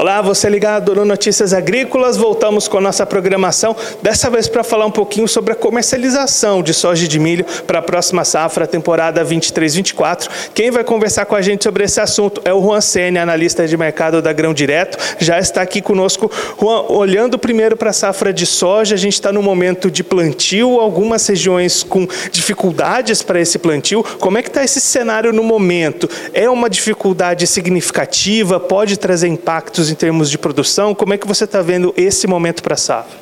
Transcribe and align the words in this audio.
Olá, 0.00 0.22
você 0.22 0.48
ligado 0.48 0.94
no 0.94 1.04
Notícias 1.04 1.52
Agrícolas. 1.52 2.16
Voltamos 2.16 2.66
com 2.66 2.78
a 2.78 2.80
nossa 2.80 3.04
programação, 3.04 3.76
dessa 4.00 4.30
vez 4.30 4.48
para 4.48 4.64
falar 4.64 4.86
um 4.86 4.90
pouquinho 4.90 5.28
sobre 5.28 5.52
a 5.52 5.54
comercialização 5.54 6.62
de 6.62 6.72
soja 6.72 7.04
e 7.04 7.06
de 7.06 7.18
milho 7.18 7.44
para 7.66 7.80
a 7.80 7.82
próxima 7.82 8.24
safra, 8.24 8.66
temporada 8.66 9.22
23-24. 9.22 10.30
Quem 10.54 10.70
vai 10.70 10.84
conversar 10.84 11.26
com 11.26 11.36
a 11.36 11.42
gente 11.42 11.64
sobre 11.64 11.84
esse 11.84 12.00
assunto 12.00 12.40
é 12.46 12.54
o 12.54 12.62
Juan 12.62 12.80
Sene, 12.80 13.18
analista 13.18 13.68
de 13.68 13.76
mercado 13.76 14.22
da 14.22 14.32
Grão 14.32 14.54
Direto. 14.54 14.96
Já 15.18 15.38
está 15.38 15.60
aqui 15.60 15.82
conosco. 15.82 16.32
Juan, 16.58 16.86
olhando 16.88 17.38
primeiro 17.38 17.76
para 17.76 17.90
a 17.90 17.92
safra 17.92 18.32
de 18.32 18.46
soja, 18.46 18.94
a 18.94 18.98
gente 18.98 19.12
está 19.12 19.30
no 19.30 19.42
momento 19.42 19.90
de 19.90 20.02
plantio, 20.02 20.80
algumas 20.80 21.26
regiões 21.26 21.82
com 21.82 22.08
dificuldades 22.32 23.20
para 23.20 23.38
esse 23.38 23.58
plantio. 23.58 24.02
Como 24.18 24.38
é 24.38 24.42
que 24.42 24.48
está 24.48 24.64
esse 24.64 24.80
cenário 24.80 25.30
no 25.30 25.42
momento? 25.42 26.08
É 26.32 26.48
uma 26.48 26.70
dificuldade 26.70 27.46
significativa? 27.46 28.58
Pode 28.58 28.98
trazer 28.98 29.28
impactos 29.28 29.89
em 29.90 29.94
termos 29.94 30.30
de 30.30 30.38
produção? 30.38 30.94
Como 30.94 31.12
é 31.12 31.18
que 31.18 31.26
você 31.26 31.44
está 31.44 31.60
vendo 31.62 31.92
esse 31.96 32.26
momento 32.26 32.62
para 32.62 32.74
a 32.74 32.78
safra? 32.78 33.18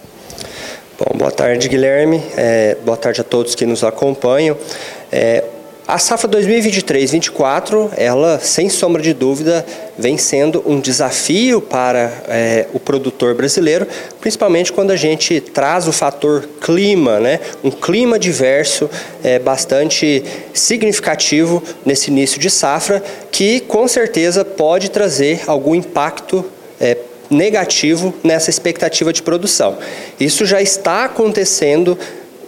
Bom, 0.99 1.17
boa 1.17 1.31
tarde, 1.31 1.69
Guilherme. 1.69 2.23
É, 2.37 2.77
boa 2.85 2.97
tarde 2.97 3.21
a 3.21 3.25
todos 3.25 3.55
que 3.55 3.65
nos 3.65 3.85
acompanham. 3.85 4.57
É, 5.13 5.45
a 5.89 5.97
safra 5.97 6.29
2023-24, 6.29 7.93
ela, 7.97 8.39
sem 8.41 8.69
sombra 8.69 9.01
de 9.01 9.15
dúvida, 9.15 9.65
vem 9.97 10.19
sendo 10.19 10.63
um 10.67 10.79
desafio 10.79 11.63
para 11.63 12.13
é, 12.29 12.67
o 12.75 12.79
produtor 12.79 13.35
brasileiro, 13.35 13.87
principalmente 14.21 14.71
quando 14.71 14.91
a 14.91 14.97
gente 14.97 15.41
traz 15.41 15.89
o 15.89 15.93
fator 15.93 16.47
clima, 16.61 17.19
né? 17.19 17.41
um 17.65 17.71
clima 17.71 18.19
diverso 18.19 18.91
é, 19.25 19.39
bastante 19.39 20.23
significativo 20.53 21.63
nesse 21.87 22.11
início 22.11 22.39
de 22.39 22.51
safra, 22.51 23.03
que 23.33 23.61
com 23.61 23.89
certeza 23.89 24.45
pode 24.45 24.91
trazer 24.91 25.45
algum 25.47 25.75
impacto 25.75 26.45
é, 26.81 26.97
negativo 27.31 28.15
nessa 28.25 28.51
expectativa 28.51 29.13
de 29.13 29.23
produção. 29.23 29.79
Isso 30.19 30.47
já 30.47 30.63
está 30.63 31.05
acontecendo 31.05 31.99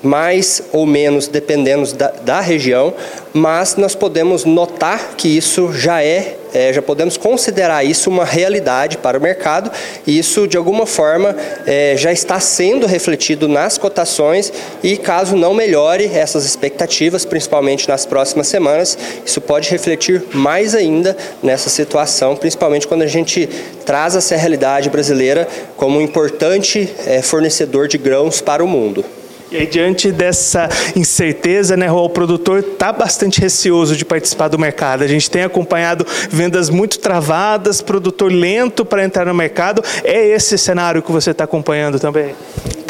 mais 0.02 0.62
ou 0.72 0.86
menos 0.86 1.28
dependendo 1.28 1.92
da, 1.92 2.08
da 2.08 2.40
região, 2.40 2.94
mas 3.34 3.76
nós 3.76 3.94
podemos 3.94 4.44
notar 4.44 5.14
que 5.16 5.28
isso 5.28 5.72
já 5.72 6.02
é, 6.02 6.36
é, 6.52 6.72
já 6.72 6.82
podemos 6.82 7.16
considerar 7.16 7.84
isso 7.84 8.10
uma 8.10 8.24
realidade 8.24 8.98
para 8.98 9.18
o 9.18 9.20
mercado 9.20 9.70
e 10.06 10.18
isso 10.18 10.46
de 10.46 10.56
alguma 10.56 10.86
forma 10.86 11.36
é, 11.66 11.94
já 11.96 12.12
está 12.12 12.40
sendo 12.40 12.86
refletido 12.86 13.48
nas 13.48 13.78
cotações 13.78 14.52
e 14.82 14.96
caso 14.96 15.36
não 15.36 15.54
melhore 15.54 16.10
essas 16.12 16.44
expectativas, 16.44 17.24
principalmente 17.24 17.88
nas 17.88 18.06
próximas 18.06 18.48
semanas, 18.48 18.98
isso 19.24 19.40
pode 19.40 19.70
refletir 19.70 20.22
mais 20.32 20.74
ainda 20.74 21.16
nessa 21.42 21.68
situação, 21.68 22.36
principalmente 22.36 22.86
quando 22.86 23.02
a 23.02 23.06
gente 23.06 23.48
traz 23.84 24.16
essa 24.16 24.36
realidade 24.36 24.90
brasileira 24.90 25.46
como 25.76 25.98
um 25.98 26.02
importante 26.02 26.88
é, 27.06 27.22
fornecedor 27.22 27.88
de 27.88 27.98
grãos 27.98 28.40
para 28.40 28.64
o 28.64 28.68
mundo. 28.68 29.04
E 29.50 29.56
aí, 29.56 29.66
diante 29.66 30.12
dessa 30.12 30.68
incerteza, 30.94 31.76
né, 31.76 31.90
o 31.90 32.08
produtor 32.08 32.60
está 32.60 32.92
bastante 32.92 33.40
receoso 33.40 33.96
de 33.96 34.04
participar 34.04 34.46
do 34.46 34.58
mercado. 34.58 35.02
A 35.02 35.08
gente 35.08 35.28
tem 35.28 35.42
acompanhado 35.42 36.06
vendas 36.30 36.70
muito 36.70 37.00
travadas, 37.00 37.82
produtor 37.82 38.30
lento 38.30 38.84
para 38.84 39.04
entrar 39.04 39.26
no 39.26 39.34
mercado. 39.34 39.82
É 40.04 40.28
esse 40.28 40.56
cenário 40.56 41.02
que 41.02 41.10
você 41.10 41.32
está 41.32 41.44
acompanhando 41.44 41.98
também? 41.98 42.34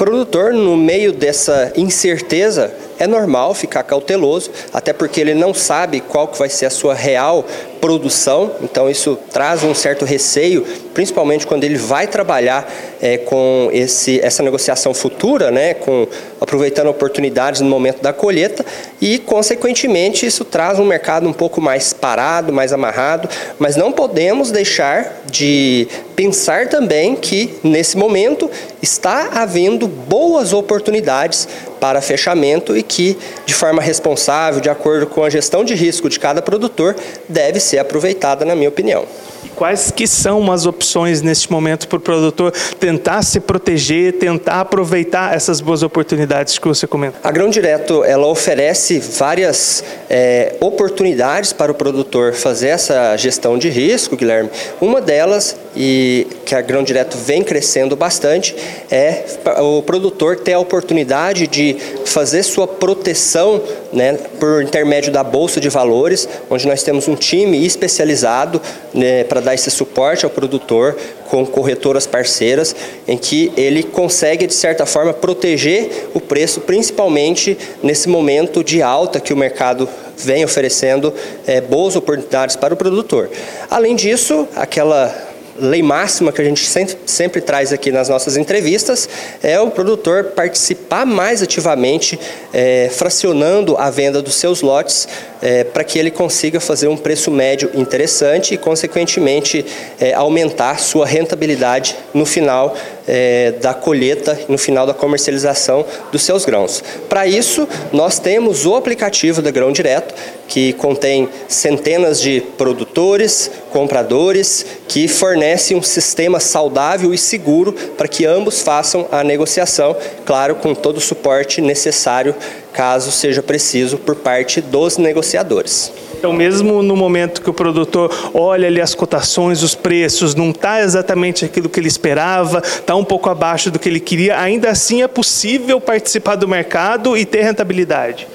produtor, 0.01 0.55
no 0.55 0.79
meio 0.79 1.13
dessa 1.13 1.75
incerteza, 1.77 2.73
é 2.99 3.07
normal 3.07 3.53
ficar 3.53 3.83
cauteloso, 3.83 4.51
até 4.73 4.95
porque 4.95 5.21
ele 5.21 5.35
não 5.35 5.53
sabe 5.53 6.01
qual 6.01 6.27
que 6.27 6.39
vai 6.39 6.49
ser 6.49 6.65
a 6.65 6.71
sua 6.71 6.95
real 6.95 7.45
produção, 7.81 8.53
então 8.63 8.91
isso 8.91 9.19
traz 9.33 9.65
um 9.65 9.75
certo 9.75 10.05
receio, 10.05 10.65
principalmente 10.93 11.47
quando 11.47 11.65
ele 11.65 11.79
vai 11.79 12.07
trabalhar 12.07 12.71
é, 13.01 13.17
com 13.17 13.71
esse, 13.73 14.21
essa 14.21 14.43
negociação 14.43 14.93
futura, 14.93 15.51
né, 15.51 15.75
com, 15.75 16.07
aproveitando 16.41 16.89
oportunidades 16.89 17.61
no 17.61 17.69
momento 17.69 18.03
da 18.03 18.13
colheita, 18.13 18.65
e 19.01 19.19
consequentemente 19.19 20.27
isso 20.27 20.45
traz 20.45 20.79
um 20.79 20.85
mercado 20.85 21.29
um 21.29 21.33
pouco 21.33 21.61
mais 21.61 21.93
parado, 21.93 22.53
mais 22.53 22.73
amarrado, 22.73 23.29
mas 23.59 23.77
não 23.77 23.91
podemos 23.93 24.51
deixar 24.51 25.23
de 25.31 25.89
pensar 26.15 26.69
também 26.69 27.17
que 27.17 27.55
nesse 27.63 27.97
momento 27.97 28.51
está 28.83 29.31
havendo 29.33 29.89
boas 29.89 30.53
oportunidades 30.53 31.49
para 31.81 32.03
fechamento 32.03 32.77
e 32.77 32.83
que, 32.83 33.17
de 33.47 33.55
forma 33.55 33.81
responsável, 33.81 34.61
de 34.61 34.69
acordo 34.69 35.07
com 35.07 35.25
a 35.25 35.31
gestão 35.31 35.65
de 35.65 35.75
risco 35.75 36.11
de 36.11 36.21
cada 36.21 36.43
produtor, 36.43 36.95
deve 37.27 37.59
ser 37.71 37.79
aproveitada, 37.79 38.45
na 38.45 38.55
minha 38.55 38.69
opinião. 38.69 39.05
E 39.45 39.49
quais 39.49 39.91
que 39.91 40.07
são 40.07 40.53
as 40.53 40.67
opções 40.67 41.23
neste 41.23 41.51
momento 41.51 41.89
para 41.89 41.97
o 41.97 42.01
produtor 42.01 42.53
tentar 42.79 43.23
se 43.23 43.41
proteger, 43.41 44.15
tentar 44.15 44.61
aproveitar 44.61 45.35
essas 45.35 45.61
boas 45.61 45.83
oportunidades 45.83 46.59
que 46.59 46.69
você 46.69 46.87
comenta? 46.87 47.19
A 47.23 47.31
Grão 47.31 47.49
Direto 47.49 48.05
ela 48.05 48.27
oferece 48.27 48.99
várias 48.99 49.83
é, 50.11 50.57
oportunidades 50.61 51.53
para 51.53 51.73
o 51.73 51.75
produtor 51.75 52.35
fazer 52.35 52.69
essa 52.69 53.17
gestão 53.17 53.57
de 53.57 53.71
risco, 53.71 54.17
Guilherme. 54.17 54.51
Uma 54.81 55.01
delas, 55.01 55.57
e 55.75 56.27
que 56.45 56.55
a 56.55 56.61
Grão 56.61 56.83
Direto 56.83 57.17
vem 57.17 57.43
crescendo 57.43 57.97
bastante, 57.97 58.55
é 58.91 59.25
o 59.59 59.83
produtor 59.83 60.37
ter 60.37 60.53
a 60.53 60.59
oportunidade 60.59 61.47
de 61.47 61.77
fazer 62.05 62.43
sua 62.43 62.67
proteção 62.67 63.63
né, 63.93 64.19
por 64.39 64.63
intermédio 64.63 65.13
da 65.13 65.23
Bolsa 65.23 65.61
de 65.61 65.69
Valores, 65.69 66.29
onde 66.49 66.67
nós 66.67 66.83
temos 66.83 67.09
um 67.09 67.15
time 67.15 67.65
especializado 67.65 68.61
né, 68.95 69.25
para 69.25 69.41
dar 69.41 69.55
esse 69.55 69.71
suporte 69.71 70.25
ao 70.25 70.31
produtor 70.31 70.97
com 71.29 71.47
corretoras 71.47 72.07
parceiras, 72.07 72.75
em 73.07 73.17
que 73.17 73.53
ele 73.57 73.83
consegue, 73.83 74.47
de 74.47 74.55
certa 74.55 74.85
forma, 74.85 75.13
proteger 75.13 76.09
o 76.13 76.21
preço, 76.21 76.61
principalmente 76.61 77.57
nesse 77.83 78.09
momento 78.09 78.65
de 78.65 78.83
alta 78.83 79.21
que 79.21 79.33
o 79.33 79.37
mercado 79.37 79.89
vem 80.17 80.45
oferecendo 80.45 81.15
é, 81.47 81.61
boas 81.61 81.97
oportunidades 81.97 82.57
para 82.57 82.75
o 82.75 82.77
produtor. 82.77 83.31
Além 83.71 83.95
disso, 83.95 84.47
aquela 84.57 85.30
lei 85.61 85.83
máxima 85.83 86.33
que 86.33 86.41
a 86.41 86.45
gente 86.45 86.67
sempre, 86.67 86.97
sempre 87.07 87.41
traz 87.41 87.73
aqui 87.73 87.93
nas 87.93 88.09
nossas 88.09 88.37
entrevistas 88.37 89.09
é 89.43 89.61
o 89.61 89.71
produtor 89.71 90.33
participar 90.37 91.07
mais 91.07 91.43
ativamente, 91.43 92.19
é, 92.53 92.91
fracionando 92.93 93.77
a 93.77 93.91
venda 93.91 94.21
dos 94.23 94.35
seus 94.35 94.63
lotes, 94.63 95.09
é, 95.43 95.65
para 95.65 95.85
que 95.85 95.99
ele 95.99 96.11
consiga 96.11 96.61
fazer 96.61 96.89
um 96.89 96.97
preço 96.97 97.31
médio 97.31 97.71
interessante 97.75 98.55
e, 98.55 98.59
consequentemente, 98.59 99.65
é, 99.99 100.13
aumentar 100.13 100.79
sua 100.79 101.07
rentabilidade 101.07 101.97
no 102.13 102.27
final 102.27 102.77
é, 103.09 103.53
da 103.53 103.75
colheita, 103.75 104.39
no 104.49 104.59
final 104.59 104.87
da 104.87 104.95
comercialização 104.95 105.85
dos 106.13 106.23
seus 106.23 106.45
grãos. 106.45 106.83
Para 107.09 107.27
isso, 107.27 107.69
nós 107.93 108.19
temos 108.19 108.67
o 108.67 108.75
aplicativo 108.75 109.43
da 109.43 109.51
Grão 109.51 109.73
Direto, 109.73 110.15
que 110.47 110.73
contém 110.75 111.29
centenas 111.49 112.21
de 112.21 112.41
produtores, 112.59 113.51
compradores, 113.71 114.67
que 114.87 115.09
fornece 115.09 115.75
um 115.75 115.83
sistema 115.83 116.39
saudável 116.39 117.15
e 117.15 117.19
seguro 117.19 117.73
para 117.73 118.09
que 118.09 118.27
ambos 118.27 118.61
façam 118.61 119.09
a 119.11 119.25
negociação, 119.25 119.97
claro, 120.25 120.57
com 120.57 120.75
todo 120.75 120.99
o 120.99 121.01
suporte 121.01 121.61
necessário 121.61 122.35
caso 122.73 123.11
seja 123.11 123.43
preciso 123.43 123.99
por 123.99 124.17
parte 124.17 124.61
dos 124.61 124.97
negociadores. 124.97 125.93
Então, 126.21 126.33
mesmo 126.33 126.83
no 126.83 126.95
momento 126.95 127.41
que 127.41 127.49
o 127.49 127.53
produtor 127.53 128.31
olha 128.35 128.69
ali 128.69 128.81
as 128.81 128.95
cotações, 128.95 129.63
os 129.63 129.75
preços, 129.75 130.35
não 130.35 130.51
está 130.51 130.83
exatamente 130.83 131.47
aquilo 131.47 131.69
que 131.69 131.81
ele 131.81 131.89
esperava, 131.89 132.59
está 132.59 132.95
um 132.95 133.05
pouco 133.05 133.31
abaixo 133.31 133.71
do 133.71 133.79
que 133.79 133.89
ele 133.89 134.01
queria, 134.01 134.39
ainda 134.39 134.69
assim 134.69 135.03
é 135.03 135.09
possível 135.09 135.81
participar 135.81 136.37
do 136.37 136.47
mercado 136.47 137.17
e 137.17 137.25
ter 137.25 137.43
rentabilidade? 137.43 138.29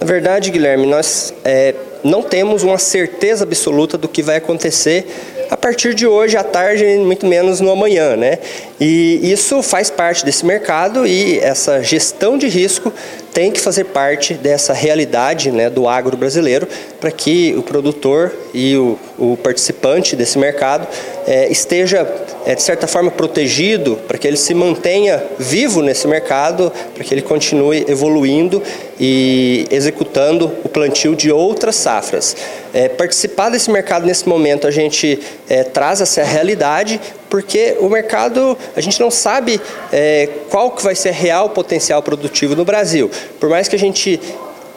Na 0.00 0.06
verdade, 0.06 0.50
Guilherme, 0.50 0.86
nós 0.86 1.34
é, 1.44 1.74
não 2.04 2.22
temos 2.22 2.62
uma 2.62 2.78
certeza 2.78 3.44
absoluta 3.44 3.96
do 3.96 4.06
que 4.06 4.22
vai 4.22 4.36
acontecer 4.36 5.06
a 5.50 5.56
partir 5.56 5.94
de 5.94 6.06
hoje 6.06 6.36
à 6.36 6.42
tarde, 6.42 6.84
muito 6.98 7.26
menos 7.26 7.60
no 7.60 7.70
amanhã, 7.70 8.16
né? 8.16 8.38
E 8.80 9.20
isso 9.22 9.62
faz 9.62 9.90
parte 9.90 10.24
desse 10.24 10.44
mercado 10.44 11.06
e 11.06 11.38
essa 11.38 11.82
gestão 11.82 12.36
de 12.36 12.48
risco 12.48 12.92
tem 13.32 13.50
que 13.50 13.60
fazer 13.60 13.84
parte 13.84 14.34
dessa 14.34 14.72
realidade 14.72 15.50
né, 15.50 15.68
do 15.68 15.88
agro 15.88 16.16
brasileiro 16.16 16.68
para 17.00 17.10
que 17.10 17.54
o 17.56 17.62
produtor 17.62 18.32
e 18.52 18.76
o, 18.76 18.98
o 19.18 19.36
participante 19.36 20.14
desse 20.14 20.38
mercado 20.38 20.86
é, 21.26 21.48
esteja, 21.50 22.04
é, 22.46 22.54
de 22.54 22.62
certa 22.62 22.86
forma, 22.86 23.10
protegido, 23.10 23.96
para 24.06 24.18
que 24.18 24.26
ele 24.26 24.36
se 24.36 24.54
mantenha 24.54 25.22
vivo 25.38 25.82
nesse 25.82 26.06
mercado, 26.06 26.72
para 26.94 27.02
que 27.02 27.14
ele 27.14 27.22
continue 27.22 27.84
evoluindo 27.88 28.62
e 29.00 29.66
executando 29.70 30.52
o 30.64 30.68
plantio 30.68 31.16
de 31.16 31.30
outras 31.30 31.76
safras. 31.76 32.36
É, 32.72 32.88
participar 32.88 33.50
desse 33.50 33.70
mercado 33.70 34.06
nesse 34.06 34.28
momento, 34.28 34.66
a 34.66 34.70
gente 34.70 35.18
é, 35.48 35.62
traz 35.64 36.00
essa 36.00 36.22
realidade, 36.22 37.00
porque 37.30 37.76
o 37.80 37.88
mercado, 37.88 38.56
a 38.76 38.80
gente 38.80 39.00
não 39.00 39.10
sabe 39.10 39.60
é, 39.92 40.28
qual 40.50 40.70
que 40.70 40.82
vai 40.82 40.94
ser 40.94 41.12
real 41.12 41.50
potencial 41.50 42.02
produtivo 42.02 42.54
no 42.54 42.64
Brasil. 42.64 43.10
Por 43.40 43.48
mais 43.48 43.68
que 43.68 43.76
a 43.76 43.78
gente 43.78 44.20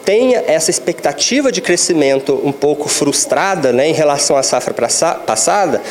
tenha 0.07 0.41
essa 0.47 0.71
expectativa 0.71 1.51
de 1.51 1.59
crescimento 1.59 2.39
um 2.41 2.53
pouco 2.53 2.87
frustrada 2.87 3.73
né, 3.73 3.89
em 3.89 3.91
relação 3.91 4.37
à 4.37 4.41
safra 4.41 4.73
passada, 4.73 5.81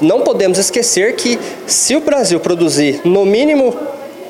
não 0.00 0.22
podemos 0.22 0.58
esquecer 0.58 1.14
que 1.16 1.38
se 1.66 1.96
o 1.96 2.00
Brasil 2.00 2.40
produzir 2.40 3.00
no 3.04 3.24
mínimo 3.24 3.74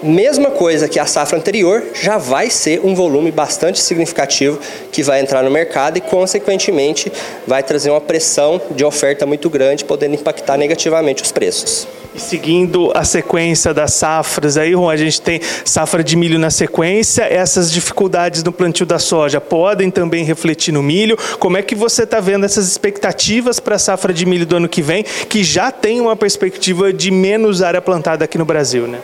mesma 0.03 0.51
coisa 0.51 0.89
que 0.89 0.99
a 0.99 1.07
safra 1.07 1.39
anterior, 1.39 1.83
já 1.95 2.19
vai 2.19 2.51
ser 2.51 2.81
um 2.85 2.95
volume 2.95 3.31
bastante 3.31 3.81
significativo 3.81 4.59
que 4.91 5.03
vai 5.03 5.21
entrar 5.21 5.43
no 5.43 5.51
mercado 5.51 5.97
e, 5.97 6.01
consequentemente, 6.01 7.13
vai 7.47 7.63
trazer 7.63 7.91
uma 7.91 8.01
pressão 8.01 8.61
de 8.71 8.85
oferta 8.85 9.27
muito 9.27 9.49
grande, 9.51 9.85
podendo 9.85 10.15
impactar 10.15 10.57
negativamente 10.57 11.23
os 11.23 11.33
preços. 11.33 11.87
E 12.13 12.19
seguindo 12.19 12.91
a 12.93 13.05
sequência 13.05 13.73
das 13.73 13.95
safras, 13.95 14.57
aí, 14.57 14.73
Juan, 14.73 14.93
a 14.93 14.97
gente 14.97 15.21
tem 15.21 15.41
safra 15.65 16.03
de 16.03 16.17
milho 16.17 16.41
na 16.41 16.51
sequência. 16.51 17.23
Essas 17.23 17.71
dificuldades 17.71 18.43
no 18.43 18.51
plantio 18.51 18.85
da 18.85 18.99
soja 18.99 19.41
podem 19.41 19.91
também 19.91 20.25
refletir 20.25 20.73
no 20.73 20.83
milho. 20.83 21.17
Como 21.39 21.57
é 21.57 21.63
que 21.63 21.75
você 21.75 22.03
está 22.03 22.19
vendo 22.19 22.45
essas 22.45 22.67
expectativas 22.67 23.61
para 23.61 23.77
a 23.77 23.79
safra 23.79 24.13
de 24.13 24.27
milho 24.27 24.45
do 24.45 24.57
ano 24.57 24.69
que 24.69 24.83
vem, 24.83 25.05
que 25.29 25.45
já 25.45 25.71
tem 25.71 26.01
uma 26.01 26.17
perspectiva 26.17 26.93
de 26.93 27.13
menos 27.13 27.63
área 27.63 27.81
plantada 27.81 28.25
aqui 28.25 28.37
no 28.37 28.45
Brasil, 28.45 28.89
né? 28.89 28.99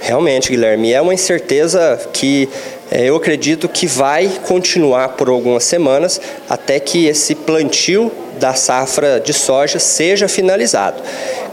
Realmente, 0.00 0.50
Guilherme, 0.50 0.92
é 0.92 1.00
uma 1.00 1.12
incerteza 1.12 2.00
que 2.12 2.48
é, 2.90 3.04
eu 3.04 3.14
acredito 3.14 3.68
que 3.68 3.86
vai 3.86 4.28
continuar 4.48 5.10
por 5.10 5.28
algumas 5.28 5.62
semanas 5.62 6.20
até 6.48 6.80
que 6.80 7.06
esse 7.06 7.34
plantio 7.34 8.10
da 8.40 8.54
safra 8.54 9.20
de 9.20 9.34
soja 9.34 9.78
seja 9.78 10.26
finalizado. 10.26 11.02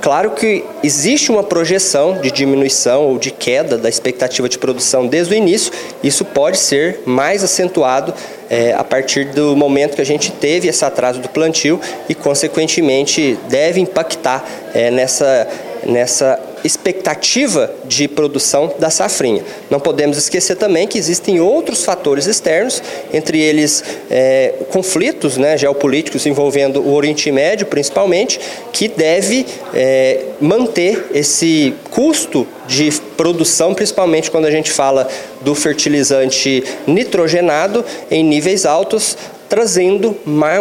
Claro 0.02 0.32
que 0.32 0.64
existe 0.82 1.30
uma 1.30 1.44
projeção 1.44 2.20
de 2.22 2.32
diminuição 2.32 3.04
ou 3.08 3.20
de 3.20 3.30
queda 3.30 3.78
da 3.78 3.90
expectativa 3.90 4.48
de 4.48 4.58
produção 4.58 5.06
desde 5.06 5.34
o 5.34 5.38
início, 5.38 5.72
isso 6.02 6.24
pode 6.24 6.58
ser 6.58 7.02
mais 7.06 7.44
acentuado 7.44 8.14
é, 8.50 8.74
a 8.74 8.84
partir 8.84 9.26
do 9.26 9.56
momento 9.56 9.96
que 9.96 10.02
a 10.02 10.06
gente 10.06 10.32
teve 10.32 10.70
esse 10.70 10.86
atraso 10.86 11.20
do 11.20 11.28
plantio 11.28 11.82
e, 12.08 12.16
consequentemente, 12.16 13.38
deve 13.50 13.82
impactar 13.82 14.48
é, 14.74 14.90
nessa, 14.90 15.48
nessa 15.86 16.40
expectativa 16.64 17.74
de 17.86 18.08
produção 18.08 18.74
da 18.80 18.90
safrinha. 18.90 19.44
Não 19.70 19.80
podemos 19.80 20.18
esquecer 20.18 20.56
também 20.56 20.88
que 20.88 20.98
existem 20.98 21.40
outros 21.40 21.84
fatores 21.84 22.28
externos, 22.28 22.82
entre 23.14 23.40
eles 23.40 23.84
é, 24.10 24.54
conflitos 24.70 25.38
né, 25.38 25.58
geopolíticos 25.58 26.26
envolvendo 26.26 26.82
o 26.82 26.94
Oriente 26.94 27.32
Médio, 27.32 27.68
principalmente, 27.68 28.40
que 28.72 28.88
deve 28.88 29.46
é, 29.74 30.26
manter 30.40 31.08
esse 31.14 31.74
custo 31.92 32.48
de 32.68 32.92
produção, 33.16 33.74
principalmente 33.74 34.30
quando 34.30 34.46
a 34.46 34.52
gente 34.52 34.72
fala 34.72 35.08
do 35.42 35.56
fertilizante 35.56 36.64
nitrogenado, 36.86 37.84
em 38.12 38.24
níveis 38.24 38.66
altos, 38.66 39.18
trazendo 39.50 40.16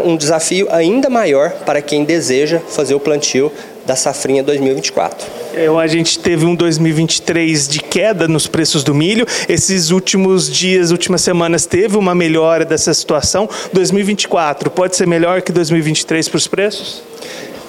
um 0.05 0.17
desafio 0.17 0.69
ainda 0.71 1.11
maior 1.11 1.51
para 1.65 1.83
quem 1.83 2.05
deseja 2.05 2.61
fazer 2.61 2.95
o 2.95 3.01
plantio 3.01 3.53
da 3.87 3.95
safrinha 3.95 4.43
2024. 4.43 5.27
É, 5.55 5.69
a 5.69 5.87
gente 5.87 6.19
teve 6.19 6.45
um 6.45 6.55
2023 6.55 7.69
de 7.69 7.81
queda 7.81 8.27
nos 8.27 8.47
preços 8.47 8.83
do 8.83 8.95
milho. 8.95 9.25
Esses 9.49 9.91
últimos 9.91 10.53
dias, 10.53 10.91
últimas 10.91 11.23
semanas, 11.23 11.65
teve 11.65 11.97
uma 11.97 12.15
melhora 12.15 12.65
dessa 12.65 12.93
situação. 12.93 13.49
2024 13.73 14.71
pode 14.71 14.97
ser 14.97 15.07
melhor 15.07 15.41
que 15.41 15.53
2023 15.53 16.29
para 16.29 16.37
os 16.37 16.49
preços? 16.49 17.03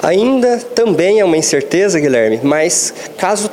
Ainda 0.01 0.57
também 0.75 1.19
é 1.19 1.25
uma 1.25 1.37
incerteza, 1.37 1.99
Guilherme, 1.99 2.39
mas 2.43 2.93
caso 3.17 3.49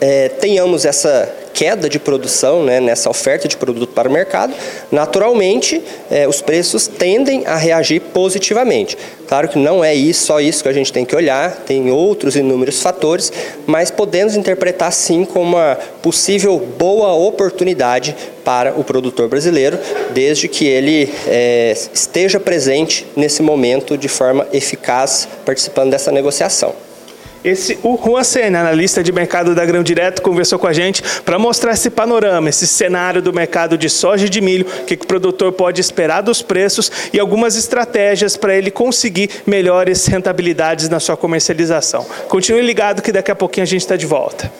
é, 0.00 0.28
tenhamos 0.28 0.84
essa 0.84 1.28
queda 1.56 1.88
de 1.88 1.98
produção 1.98 2.62
né, 2.62 2.80
nessa 2.80 3.08
oferta 3.08 3.48
de 3.48 3.56
produto 3.56 3.88
para 3.94 4.10
o 4.10 4.12
mercado, 4.12 4.52
naturalmente 4.92 5.82
é, 6.10 6.28
os 6.28 6.42
preços 6.42 6.86
tendem 6.86 7.46
a 7.46 7.56
reagir 7.56 8.00
positivamente. 8.12 8.96
Claro 9.26 9.48
que 9.48 9.58
não 9.58 9.82
é 9.82 9.94
isso, 9.94 10.26
só 10.26 10.38
isso 10.38 10.62
que 10.62 10.68
a 10.68 10.72
gente 10.72 10.92
tem 10.92 11.06
que 11.06 11.16
olhar, 11.16 11.62
tem 11.66 11.90
outros 11.90 12.36
inúmeros 12.36 12.82
fatores, 12.82 13.32
mas 13.66 13.90
podemos 13.90 14.36
interpretar 14.36 14.92
sim 14.92 15.24
como 15.24 15.56
uma 15.56 15.78
possível 16.02 16.58
boa 16.58 17.14
oportunidade 17.14 18.14
para 18.44 18.78
o 18.78 18.84
produtor 18.84 19.26
brasileiro, 19.26 19.78
desde 20.12 20.48
que 20.48 20.66
ele 20.66 21.10
é, 21.26 21.74
esteja 21.92 22.38
presente 22.38 23.06
nesse 23.16 23.42
momento 23.42 23.96
de 23.96 24.08
forma 24.08 24.46
eficaz, 24.52 25.26
participando 25.44 25.90
dessa 25.90 26.12
negociação. 26.12 26.85
Esse, 27.46 27.78
o 27.84 27.96
Juan 27.96 28.24
Senna, 28.24 28.58
analista 28.58 29.04
de 29.04 29.12
mercado 29.12 29.54
da 29.54 29.64
Grão 29.64 29.84
Direto, 29.84 30.20
conversou 30.20 30.58
com 30.58 30.66
a 30.66 30.72
gente 30.72 31.00
para 31.24 31.38
mostrar 31.38 31.74
esse 31.74 31.88
panorama, 31.88 32.48
esse 32.48 32.66
cenário 32.66 33.22
do 33.22 33.32
mercado 33.32 33.78
de 33.78 33.88
soja 33.88 34.26
e 34.26 34.28
de 34.28 34.40
milho, 34.40 34.66
o 34.82 34.84
que, 34.84 34.94
o 34.94 35.06
produtor 35.06 35.52
pode 35.52 35.80
esperar 35.80 36.22
dos 36.22 36.42
preços 36.42 36.90
e 37.12 37.20
algumas 37.20 37.56
estratégias 37.56 38.36
para 38.36 38.56
ele 38.56 38.72
conseguir 38.72 39.30
melhores 39.46 40.06
rentabilidades 40.06 40.88
na 40.88 40.98
sua 40.98 41.16
comercialização. 41.16 42.04
Continue 42.28 42.62
ligado 42.62 43.00
que 43.00 43.12
daqui 43.12 43.30
a 43.30 43.36
pouquinho 43.36 43.62
a 43.62 43.66
gente 43.66 43.82
está 43.82 43.94
de 43.94 44.06
volta. 44.06 44.50